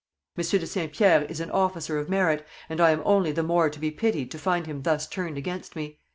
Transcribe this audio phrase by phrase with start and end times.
[0.35, 3.69] Monsieur de Saint Pierre is an officer of merit, and I am only the more
[3.69, 5.99] to be pitied to find him thus turned against me.